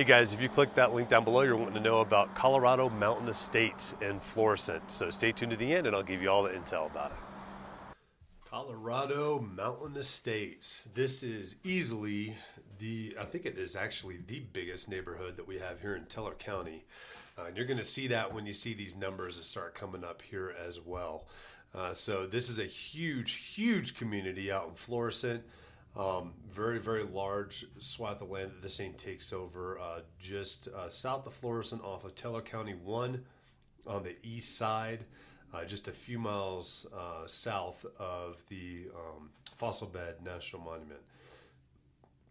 Hey 0.00 0.06
guys, 0.06 0.32
if 0.32 0.40
you 0.40 0.48
click 0.48 0.74
that 0.76 0.94
link 0.94 1.10
down 1.10 1.24
below, 1.24 1.42
you're 1.42 1.58
wanting 1.58 1.74
to 1.74 1.80
know 1.80 2.00
about 2.00 2.34
Colorado 2.34 2.88
Mountain 2.88 3.28
Estates 3.28 3.94
and 4.00 4.22
Florissant. 4.22 4.90
So 4.90 5.10
stay 5.10 5.30
tuned 5.30 5.50
to 5.50 5.58
the 5.58 5.74
end 5.74 5.86
and 5.86 5.94
I'll 5.94 6.02
give 6.02 6.22
you 6.22 6.30
all 6.30 6.42
the 6.42 6.48
intel 6.48 6.90
about 6.90 7.10
it. 7.10 7.18
Colorado 8.48 9.40
Mountain 9.40 9.98
Estates. 9.98 10.88
This 10.94 11.22
is 11.22 11.56
easily 11.64 12.38
the, 12.78 13.14
I 13.20 13.24
think 13.24 13.44
it 13.44 13.58
is 13.58 13.76
actually 13.76 14.16
the 14.26 14.38
biggest 14.38 14.88
neighborhood 14.88 15.36
that 15.36 15.46
we 15.46 15.58
have 15.58 15.82
here 15.82 15.94
in 15.94 16.06
Teller 16.06 16.32
County. 16.32 16.86
Uh, 17.38 17.48
and 17.48 17.56
you're 17.58 17.66
going 17.66 17.76
to 17.76 17.84
see 17.84 18.06
that 18.06 18.32
when 18.32 18.46
you 18.46 18.54
see 18.54 18.72
these 18.72 18.96
numbers 18.96 19.36
that 19.36 19.44
start 19.44 19.74
coming 19.74 20.02
up 20.02 20.22
here 20.22 20.54
as 20.66 20.80
well. 20.80 21.26
Uh, 21.74 21.92
so 21.92 22.26
this 22.26 22.48
is 22.48 22.58
a 22.58 22.64
huge, 22.64 23.32
huge 23.54 23.94
community 23.96 24.50
out 24.50 24.66
in 24.66 24.74
Florissant. 24.76 25.42
Um, 25.96 26.34
very, 26.48 26.78
very 26.78 27.02
large 27.02 27.66
swath 27.78 28.22
of 28.22 28.30
land 28.30 28.52
that 28.52 28.62
this 28.62 28.76
thing 28.76 28.94
takes 28.94 29.32
over 29.32 29.78
uh, 29.78 30.00
just 30.20 30.68
uh, 30.68 30.88
south 30.88 31.26
of 31.26 31.32
Florissant 31.32 31.82
off 31.82 32.04
of 32.04 32.14
Teller 32.14 32.42
County 32.42 32.74
1 32.74 33.24
on 33.86 34.02
the 34.04 34.16
east 34.22 34.56
side, 34.56 35.04
uh, 35.52 35.64
just 35.64 35.88
a 35.88 35.92
few 35.92 36.18
miles 36.18 36.86
uh, 36.96 37.26
south 37.26 37.84
of 37.98 38.44
the 38.48 38.86
um, 38.94 39.30
Fossil 39.58 39.88
Bed 39.88 40.16
National 40.24 40.62
Monument. 40.62 41.00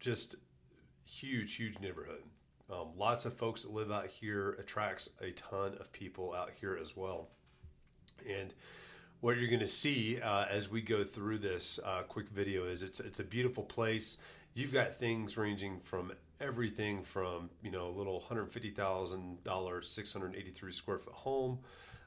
Just 0.00 0.36
huge, 1.06 1.54
huge 1.54 1.80
neighborhood. 1.80 2.22
Um, 2.70 2.88
lots 2.96 3.24
of 3.24 3.34
folks 3.34 3.62
that 3.62 3.72
live 3.72 3.90
out 3.90 4.08
here, 4.08 4.56
attracts 4.58 5.08
a 5.20 5.30
ton 5.30 5.76
of 5.80 5.92
people 5.92 6.34
out 6.34 6.50
here 6.60 6.78
as 6.80 6.96
well. 6.96 7.28
And 8.28 8.52
what 9.20 9.38
you're 9.38 9.48
going 9.48 9.60
to 9.60 9.66
see 9.66 10.20
uh, 10.20 10.44
as 10.50 10.70
we 10.70 10.80
go 10.80 11.04
through 11.04 11.38
this 11.38 11.80
uh, 11.84 12.02
quick 12.02 12.28
video 12.28 12.66
is 12.66 12.82
it's 12.82 13.00
it's 13.00 13.20
a 13.20 13.24
beautiful 13.24 13.62
place. 13.62 14.18
You've 14.54 14.72
got 14.72 14.94
things 14.94 15.36
ranging 15.36 15.80
from 15.80 16.12
everything 16.40 17.02
from 17.02 17.50
you 17.62 17.70
know 17.70 17.88
a 17.88 17.94
little 17.96 18.20
hundred 18.20 18.52
fifty 18.52 18.70
thousand 18.70 19.42
dollars, 19.44 19.88
six 19.88 20.12
hundred 20.12 20.36
eighty 20.36 20.50
three 20.50 20.72
square 20.72 20.98
foot 20.98 21.14
home, 21.14 21.60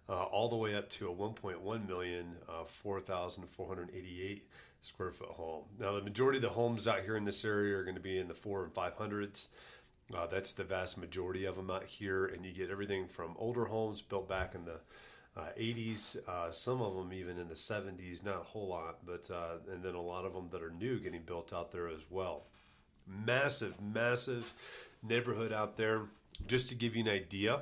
uh, 0.08 0.24
all 0.24 0.50
the 0.50 0.56
way 0.56 0.76
up 0.76 0.90
to 0.92 1.08
a 1.08 1.12
one 1.12 1.34
point 1.34 1.62
one 1.62 1.88
million, 1.88 2.36
uh, 2.48 2.66
four 2.66 3.00
thousand 3.00 3.48
four 3.50 3.68
hundred 3.68 3.90
eighty 3.96 4.22
eight 4.22 4.48
square 4.82 5.12
foot 5.12 5.30
home. 5.30 5.64
Now 5.80 5.94
the 5.94 6.02
majority 6.02 6.38
of 6.38 6.44
the 6.44 6.50
homes 6.50 6.88
out 6.88 7.02
here 7.02 7.18
in 7.18 7.26
this 7.26 7.44
area 7.44 7.78
are 7.78 7.84
going 7.84 7.96
to 7.96 8.02
be 8.02 8.18
in 8.18 8.28
the 8.28 8.34
four 8.34 8.64
and 8.64 8.74
five 8.74 8.94
hundreds. 8.94 9.50
Uh, 10.16 10.26
that's 10.26 10.54
the 10.54 10.64
vast 10.64 10.98
majority 10.98 11.46
of 11.46 11.56
them 11.56 11.70
out 11.70 11.86
here, 11.86 12.26
and 12.26 12.44
you 12.44 12.52
get 12.52 12.72
everything 12.72 13.08
from 13.08 13.36
older 13.38 13.66
homes 13.66 14.02
built 14.02 14.28
back 14.28 14.56
in 14.56 14.66
the 14.66 14.80
uh, 15.40 15.50
80s, 15.58 16.18
uh, 16.28 16.52
some 16.52 16.82
of 16.82 16.96
them 16.96 17.14
even 17.14 17.38
in 17.38 17.48
the 17.48 17.54
70s, 17.54 18.24
not 18.24 18.36
a 18.36 18.44
whole 18.44 18.68
lot, 18.68 18.98
but 19.06 19.30
uh, 19.32 19.58
and 19.72 19.84
then 19.84 19.96
a 19.96 20.02
lot 20.02 20.26
of 20.26 20.34
them 20.34 20.50
that 20.52 20.62
are 20.62 20.72
new 20.72 21.00
getting 21.00 21.22
built 21.22 21.54
out 21.54 21.72
there 21.72 21.88
as 21.88 22.02
well. 22.10 22.44
Massive, 23.08 23.80
massive 23.82 24.54
neighborhood 25.02 25.54
out 25.54 25.78
there. 25.78 26.04
Just 26.48 26.70
to 26.70 26.76
give 26.76 26.96
you 26.96 27.04
an 27.04 27.10
idea, 27.10 27.62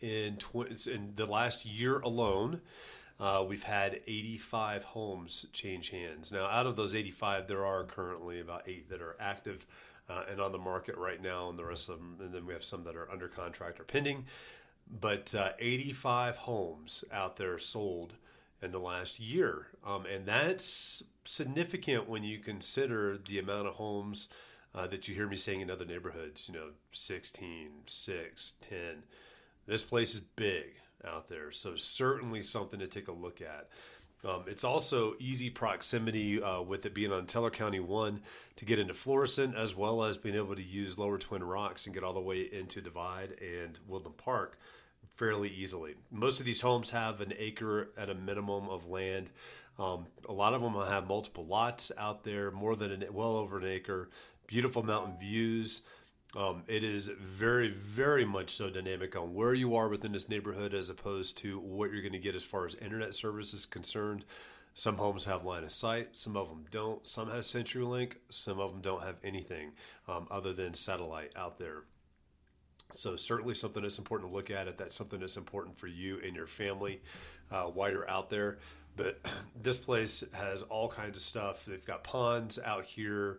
in 0.00 0.36
tw- 0.36 0.86
in 0.86 1.12
the 1.16 1.26
last 1.26 1.66
year 1.66 1.98
alone, 2.00 2.60
uh, 3.20 3.44
we've 3.46 3.64
had 3.64 4.00
85 4.06 4.84
homes 4.84 5.46
change 5.52 5.90
hands. 5.90 6.32
Now, 6.32 6.46
out 6.46 6.66
of 6.66 6.76
those 6.76 6.94
85, 6.94 7.48
there 7.48 7.64
are 7.64 7.84
currently 7.84 8.40
about 8.40 8.62
eight 8.66 8.88
that 8.90 9.00
are 9.00 9.16
active 9.20 9.66
uh, 10.08 10.24
and 10.30 10.40
on 10.40 10.52
the 10.52 10.58
market 10.58 10.96
right 10.96 11.22
now, 11.22 11.48
and 11.48 11.58
the 11.58 11.64
rest 11.64 11.88
of 11.88 11.98
them, 11.98 12.16
and 12.20 12.34
then 12.34 12.46
we 12.46 12.52
have 12.52 12.64
some 12.64 12.84
that 12.84 12.96
are 12.96 13.10
under 13.10 13.28
contract 13.28 13.80
or 13.80 13.84
pending 13.84 14.26
but 14.90 15.34
uh, 15.34 15.50
85 15.58 16.36
homes 16.38 17.04
out 17.12 17.36
there 17.36 17.58
sold 17.58 18.14
in 18.62 18.72
the 18.72 18.78
last 18.78 19.20
year. 19.20 19.68
Um, 19.86 20.06
and 20.06 20.26
that's 20.26 21.02
significant 21.24 22.08
when 22.08 22.24
you 22.24 22.38
consider 22.38 23.18
the 23.18 23.38
amount 23.38 23.68
of 23.68 23.74
homes 23.74 24.28
uh, 24.74 24.86
that 24.88 25.06
you 25.06 25.14
hear 25.14 25.28
me 25.28 25.36
saying 25.36 25.60
in 25.60 25.70
other 25.70 25.84
neighborhoods, 25.84 26.48
you 26.48 26.54
know, 26.54 26.68
16, 26.92 27.70
6, 27.86 28.52
10. 28.68 28.78
This 29.66 29.84
place 29.84 30.14
is 30.14 30.20
big 30.20 30.76
out 31.06 31.28
there. 31.28 31.52
So, 31.52 31.76
certainly 31.76 32.42
something 32.42 32.80
to 32.80 32.86
take 32.86 33.08
a 33.08 33.12
look 33.12 33.40
at. 33.40 33.68
Um, 34.24 34.44
it's 34.46 34.64
also 34.64 35.14
easy 35.18 35.50
proximity 35.50 36.42
uh, 36.42 36.62
with 36.62 36.86
it 36.86 36.94
being 36.94 37.12
on 37.12 37.26
Teller 37.26 37.50
County 37.50 37.80
1 37.80 38.20
to 38.56 38.64
get 38.64 38.78
into 38.78 38.94
Florissant, 38.94 39.54
as 39.54 39.74
well 39.74 40.02
as 40.02 40.16
being 40.16 40.34
able 40.34 40.56
to 40.56 40.62
use 40.62 40.96
Lower 40.96 41.18
Twin 41.18 41.44
Rocks 41.44 41.84
and 41.86 41.94
get 41.94 42.02
all 42.02 42.14
the 42.14 42.20
way 42.20 42.40
into 42.40 42.80
Divide 42.80 43.38
and 43.40 43.78
Woodland 43.86 44.16
Park 44.16 44.58
fairly 45.14 45.48
easily. 45.48 45.94
Most 46.10 46.40
of 46.40 46.46
these 46.46 46.62
homes 46.62 46.90
have 46.90 47.20
an 47.20 47.32
acre 47.38 47.90
at 47.98 48.08
a 48.08 48.14
minimum 48.14 48.68
of 48.68 48.88
land. 48.88 49.28
Um, 49.78 50.06
a 50.28 50.32
lot 50.32 50.54
of 50.54 50.62
them 50.62 50.74
will 50.74 50.86
have 50.86 51.06
multiple 51.06 51.46
lots 51.46 51.92
out 51.98 52.24
there, 52.24 52.50
more 52.50 52.76
than 52.76 52.90
an, 52.90 53.04
well 53.12 53.36
over 53.36 53.58
an 53.58 53.66
acre. 53.66 54.08
Beautiful 54.46 54.82
mountain 54.82 55.18
views. 55.18 55.82
Um, 56.36 56.64
it 56.66 56.82
is 56.82 57.08
very, 57.08 57.68
very 57.68 58.24
much 58.24 58.56
so 58.56 58.68
dynamic 58.68 59.14
on 59.14 59.34
where 59.34 59.54
you 59.54 59.76
are 59.76 59.88
within 59.88 60.12
this 60.12 60.28
neighborhood 60.28 60.74
as 60.74 60.90
opposed 60.90 61.38
to 61.38 61.60
what 61.60 61.92
you're 61.92 62.02
going 62.02 62.12
to 62.12 62.18
get 62.18 62.34
as 62.34 62.42
far 62.42 62.66
as 62.66 62.74
internet 62.76 63.14
service 63.14 63.54
is 63.54 63.66
concerned. 63.66 64.24
Some 64.74 64.96
homes 64.96 65.26
have 65.26 65.44
line 65.44 65.62
of 65.62 65.70
sight, 65.70 66.16
some 66.16 66.36
of 66.36 66.48
them 66.48 66.64
don't. 66.70 67.06
Some 67.06 67.30
have 67.30 67.44
CenturyLink, 67.44 68.14
some 68.28 68.58
of 68.58 68.72
them 68.72 68.80
don't 68.80 69.04
have 69.04 69.16
anything 69.22 69.72
um, 70.08 70.26
other 70.28 70.52
than 70.52 70.74
satellite 70.74 71.30
out 71.36 71.58
there. 71.60 71.84
So 72.92 73.14
certainly 73.14 73.54
something 73.54 73.82
that's 73.82 73.98
important 73.98 74.30
to 74.30 74.36
look 74.36 74.50
at. 74.50 74.66
If 74.66 74.76
that's 74.76 74.96
something 74.96 75.20
that's 75.20 75.36
important 75.36 75.78
for 75.78 75.86
you 75.86 76.20
and 76.24 76.34
your 76.34 76.48
family 76.48 77.02
uh, 77.52 77.64
while 77.64 77.90
you're 77.90 78.10
out 78.10 78.30
there. 78.30 78.58
But 78.96 79.20
this 79.62 79.78
place 79.78 80.24
has 80.32 80.62
all 80.62 80.88
kinds 80.88 81.16
of 81.16 81.22
stuff. 81.22 81.64
They've 81.64 81.84
got 81.84 82.02
ponds 82.02 82.58
out 82.58 82.84
here, 82.84 83.38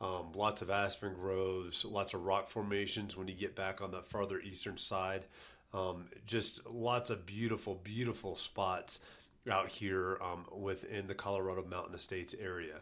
um, 0.00 0.32
lots 0.34 0.62
of 0.62 0.70
aspen 0.70 1.14
groves, 1.14 1.84
lots 1.84 2.14
of 2.14 2.24
rock 2.24 2.48
formations 2.48 3.16
when 3.16 3.28
you 3.28 3.34
get 3.34 3.54
back 3.54 3.80
on 3.80 3.90
the 3.90 4.02
farther 4.02 4.40
eastern 4.40 4.76
side. 4.76 5.24
Um, 5.72 6.06
just 6.26 6.66
lots 6.66 7.10
of 7.10 7.26
beautiful, 7.26 7.80
beautiful 7.82 8.36
spots 8.36 9.00
out 9.50 9.68
here 9.68 10.18
um, 10.22 10.46
within 10.56 11.06
the 11.06 11.14
Colorado 11.14 11.64
Mountain 11.68 11.94
Estates 11.94 12.34
area. 12.40 12.80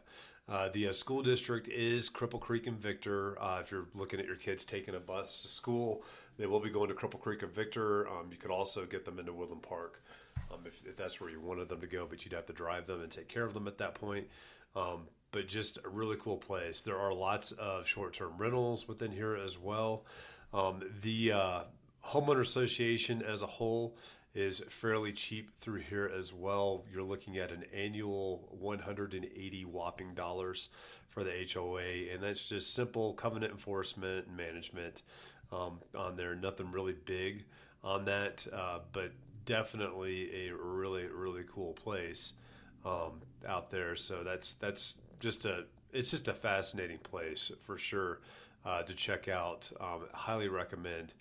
Uh, 0.48 0.68
the 0.68 0.88
uh, 0.88 0.92
school 0.92 1.22
district 1.22 1.68
is 1.68 2.10
Cripple 2.10 2.40
Creek 2.40 2.66
and 2.66 2.78
Victor. 2.78 3.40
Uh, 3.42 3.60
if 3.60 3.70
you're 3.70 3.86
looking 3.94 4.20
at 4.20 4.26
your 4.26 4.36
kids 4.36 4.64
taking 4.64 4.94
a 4.94 5.00
bus 5.00 5.40
to 5.42 5.48
school, 5.48 6.04
they 6.36 6.46
will 6.46 6.60
be 6.60 6.68
going 6.68 6.88
to 6.88 6.94
Cripple 6.94 7.20
Creek 7.20 7.42
and 7.42 7.52
Victor. 7.52 8.08
Um, 8.08 8.28
you 8.30 8.36
could 8.36 8.50
also 8.50 8.84
get 8.84 9.04
them 9.04 9.18
into 9.18 9.32
Woodland 9.32 9.62
Park 9.62 10.02
um, 10.52 10.60
if, 10.66 10.82
if, 10.86 10.96
that's 10.96 11.20
where 11.20 11.30
you 11.30 11.40
wanted 11.40 11.68
them 11.68 11.80
to 11.80 11.86
go, 11.86 12.06
but 12.08 12.24
you'd 12.24 12.34
have 12.34 12.46
to 12.46 12.52
drive 12.52 12.86
them 12.86 13.02
and 13.02 13.10
take 13.10 13.28
care 13.28 13.44
of 13.44 13.54
them 13.54 13.66
at 13.66 13.78
that 13.78 13.94
point. 13.94 14.28
Um, 14.76 15.08
but 15.30 15.48
just 15.48 15.78
a 15.84 15.88
really 15.88 16.16
cool 16.18 16.36
place. 16.36 16.82
There 16.82 16.98
are 16.98 17.12
lots 17.12 17.52
of 17.52 17.88
short 17.88 18.14
term 18.14 18.34
rentals 18.38 18.86
within 18.86 19.12
here 19.12 19.36
as 19.36 19.58
well. 19.58 20.04
Um, 20.52 20.82
the 21.02 21.32
uh, 21.32 21.60
homeowner 22.06 22.40
association 22.40 23.22
as 23.22 23.42
a 23.42 23.46
whole 23.46 23.96
is 24.34 24.62
fairly 24.68 25.12
cheap 25.12 25.52
through 25.58 25.80
here 25.80 26.10
as 26.16 26.32
well. 26.32 26.84
You're 26.92 27.04
looking 27.04 27.38
at 27.38 27.52
an 27.52 27.64
annual 27.74 28.48
180 28.50 29.64
whopping 29.64 30.14
dollars 30.14 30.70
for 31.08 31.22
the 31.22 31.48
HOA, 31.52 32.12
and 32.12 32.22
that's 32.22 32.48
just 32.48 32.74
simple 32.74 33.12
covenant 33.14 33.52
enforcement 33.52 34.26
and 34.26 34.36
management 34.36 35.02
um, 35.52 35.78
on 35.96 36.16
there. 36.16 36.34
Nothing 36.34 36.72
really 36.72 36.94
big 36.94 37.44
on 37.84 38.06
that, 38.06 38.46
uh, 38.52 38.80
but 38.92 39.12
definitely 39.44 40.48
a 40.48 40.54
really 40.54 41.06
really 41.06 41.44
cool 41.52 41.72
place 41.72 42.32
um, 42.84 43.22
out 43.46 43.70
there. 43.70 43.96
So 43.96 44.22
that's 44.24 44.54
that's 44.54 44.98
just 45.20 45.44
a 45.44 45.64
it's 45.92 46.10
just 46.10 46.28
a 46.28 46.34
fascinating 46.34 46.98
place 46.98 47.52
for 47.62 47.78
sure 47.78 48.20
uh, 48.64 48.82
to 48.82 48.94
check 48.94 49.28
out. 49.28 49.70
Um, 49.80 50.06
highly 50.12 50.48
recommend 50.48 51.14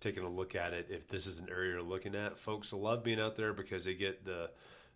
taking 0.00 0.24
a 0.24 0.28
look 0.28 0.54
at 0.54 0.72
it 0.72 0.88
if 0.90 1.08
this 1.08 1.26
is 1.26 1.38
an 1.38 1.48
area 1.50 1.72
you're 1.72 1.82
looking 1.82 2.14
at. 2.14 2.38
Folks 2.38 2.72
love 2.72 3.02
being 3.02 3.20
out 3.20 3.36
there 3.36 3.52
because 3.52 3.84
they 3.84 3.94
get 3.94 4.24
the 4.24 4.50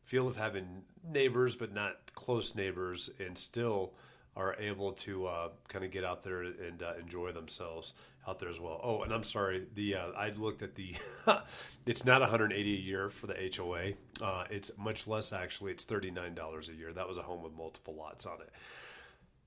feel 0.05 0.27
of 0.27 0.37
having 0.37 0.83
neighbors, 1.09 1.57
but 1.57 1.73
not 1.73 2.13
close 2.15 2.55
neighbors, 2.55 3.11
and 3.19 3.39
still 3.39 3.93
are 4.37 4.55
able 4.59 4.93
to 4.93 5.27
uh, 5.27 5.49
kind 5.69 5.85
of 5.85 5.91
get 5.91 6.05
out 6.05 6.23
there 6.23 6.43
and 6.43 6.83
uh, 6.83 6.93
enjoy 7.01 7.33
themselves 7.33 7.95
out 8.29 8.39
there 8.39 8.49
as 8.49 8.61
well. 8.61 8.81
Oh, 8.83 9.03
and 9.03 9.13
I'm 9.13 9.25
sorry, 9.25 9.67
the 9.75 9.97
uh, 9.97 10.11
I 10.17 10.31
looked 10.31 10.63
at 10.63 10.75
the 10.75 10.95
it's 11.87 12.05
not 12.05 12.21
180 12.21 12.75
a 12.75 12.77
year 12.77 13.11
for 13.11 13.27
the 13.27 13.35
HOA. 13.57 13.93
Uh, 14.25 14.45
it's 14.51 14.71
much 14.79 15.07
less 15.07 15.33
actually. 15.33 15.73
It's 15.73 15.85
39 15.85 16.35
dollars 16.35 16.69
a 16.69 16.75
year. 16.75 16.93
That 16.93 17.09
was 17.09 17.19
a 17.19 17.23
home 17.23 17.43
with 17.43 17.55
multiple 17.55 17.95
lots 17.95 18.27
on 18.27 18.41
it, 18.41 18.51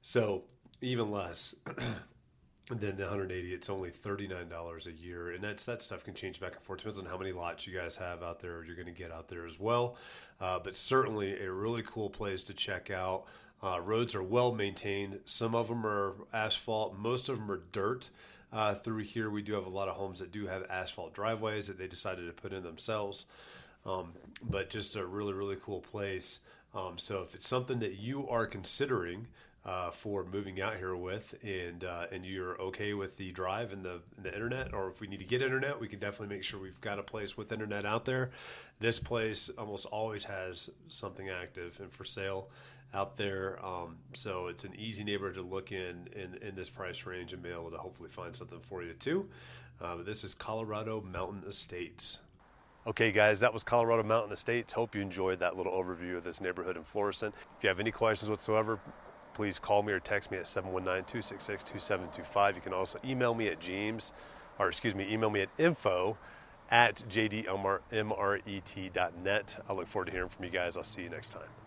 so 0.01 0.44
even 0.81 1.12
less. 1.12 1.56
than 2.69 2.95
the 2.95 3.03
180, 3.03 3.53
it's 3.53 3.69
only 3.69 3.91
$39 3.91 4.88
a 4.88 4.91
year. 4.91 5.31
And 5.31 5.44
that's 5.44 5.65
that 5.65 5.81
stuff 5.81 6.06
can 6.06 6.13
change 6.13 6.39
back 6.39 6.56
and 6.56 6.63
forth. 6.63 6.79
Depends 6.79 6.97
on 6.97 7.06
how 7.06 7.18
many 7.18 7.33
lots 7.33 7.68
you 7.68 7.77
guys 7.77 7.97
have 7.97 8.24
out 8.24 8.39
there, 8.39 8.63
you're 8.63 8.75
going 8.75 8.88
to 8.88 8.94
get 8.94 9.12
out 9.12 9.27
there 9.27 9.45
as 9.45 9.59
well. 9.59 9.97
Uh, 10.39 10.59
but 10.59 10.77
certainly 10.77 11.38
a 11.44 11.51
really 11.51 11.83
cool 11.86 12.09
place 12.09 12.44
to 12.44 12.53
check 12.53 12.89
out. 12.89 13.25
Uh, 13.63 13.80
roads 13.80 14.13
are 14.13 14.24
well 14.24 14.51
maintained. 14.51 15.19
Some 15.25 15.56
of 15.56 15.69
them 15.69 15.86
are 15.86 16.15
asphalt, 16.33 16.98
most 16.98 17.30
of 17.30 17.38
them 17.39 17.50
are 17.50 17.63
dirt. 17.71 18.10
Uh, 18.51 18.75
through 18.75 19.04
here, 19.04 19.30
we 19.30 19.42
do 19.42 19.54
have 19.54 19.65
a 19.65 19.69
lot 19.69 19.88
of 19.88 19.95
homes 19.95 20.19
that 20.19 20.31
do 20.31 20.45
have 20.48 20.63
asphalt 20.69 21.13
driveways 21.13 21.68
that 21.68 21.77
they 21.80 21.88
decided 21.88 22.27
to 22.27 22.33
put 22.33 22.54
in 22.54 22.63
themselves. 22.63 23.25
Um, 23.86 24.13
but 24.44 24.69
just 24.69 24.95
a 24.95 25.06
really, 25.06 25.33
really 25.33 25.57
cool 25.62 25.81
place. 25.81 26.42
Um, 26.75 26.98
so 26.98 27.21
if 27.24 27.33
it's 27.36 27.48
something 27.48 27.80
that 27.80 27.95
you 27.95 28.27
are 28.27 28.45
considering, 28.45 29.27
uh, 29.65 29.92
for 29.92 30.25
moving 30.25 30.60
out 30.60 30.75
here 30.75 30.95
with, 30.95 31.36
and 31.42 31.83
uh, 31.83 32.06
and 32.12 32.25
you're 32.25 32.60
okay 32.62 32.94
with 32.94 33.18
the 33.18 33.31
drive 33.31 33.71
and 33.71 33.83
the 33.83 34.01
and 34.18 34.25
the 34.25 34.33
internet, 34.33 34.74
or 34.74 34.89
if 34.89 35.00
we 35.00 35.07
need 35.07 35.19
to 35.19 35.25
get 35.25 35.42
internet, 35.42 35.80
we 35.80 35.88
can 35.88 36.00
definitely 36.00 36.36
make 36.36 36.44
sure 36.44 36.60
we've 36.60 36.81
got 36.81 37.00
a 37.00 37.04
place 37.04 37.38
with 37.38 37.51
internet 37.51 37.86
out 37.86 38.06
there. 38.06 38.31
This 38.80 39.00
place 39.00 39.50
almost 39.57 39.86
always 39.86 40.25
has 40.25 40.69
something 40.89 41.30
active 41.30 41.80
and 41.80 41.94
for 41.94 42.04
sale 42.04 42.50
out 42.94 43.15
there, 43.15 43.63
um, 43.65 43.98
so 44.13 44.48
it's 44.48 44.65
an 44.65 44.75
easy 44.77 45.04
neighborhood 45.04 45.36
to 45.36 45.42
look 45.42 45.71
in, 45.71 46.10
in 46.13 46.38
in 46.45 46.56
this 46.56 46.69
price 46.69 47.06
range 47.06 47.31
and 47.31 47.42
be 47.42 47.50
able 47.50 47.71
to 47.71 47.77
hopefully 47.77 48.10
find 48.10 48.36
something 48.36 48.60
for 48.60 48.83
you 48.83 48.94
too. 48.94 49.30
Uh, 49.81 49.95
this 50.04 50.24
is 50.24 50.33
Colorado 50.33 51.01
Mountain 51.01 51.44
Estates. 51.48 52.19
Okay, 52.86 53.13
guys, 53.13 53.39
that 53.39 53.54
was 53.54 53.63
Colorado 53.63 54.04
Mountain 54.04 54.33
Estates. 54.33 54.74
Hope 54.74 54.94
you 54.94 55.01
enjoyed 55.01 55.39
that 55.39 55.56
little 55.56 55.71
overview 55.71 56.18
of 56.18 56.25
this 56.25 56.42
neighborhood 56.42 56.75
in 56.75 56.83
Florissant. 56.83 57.33
If 57.57 57.63
you 57.63 57.69
have 57.69 57.80
any 57.80 57.92
questions 57.92 58.30
whatsoever, 58.30 58.77
please 59.33 59.59
call 59.59 59.83
me 59.83 59.91
or 59.94 60.00
text 60.00 60.31
me 60.31 60.38
at 60.38 60.45
719-266-2725. 60.45 62.56
You 62.56 62.62
can 62.62 62.74
also 62.74 63.00
email 63.03 63.33
me 63.33 63.47
at 63.47 63.59
James, 63.59 64.13
or 64.59 64.69
excuse 64.69 64.95
me, 64.95 65.12
email 65.12 65.30
me 65.30 65.41
at 65.41 65.50
info 65.57 66.18
at 66.69 67.03
jdmret.net. 67.07 67.83
I 69.69 69.74
look 69.74 69.88
forward 69.88 70.06
to 70.06 70.12
hearing 70.12 70.30
from 70.30 70.45
you 70.45 70.51
guys. 70.51 70.77
I'll 70.77 70.83
see 70.83 71.01
you 71.03 71.09
next 71.09 71.33
time. 71.33 71.62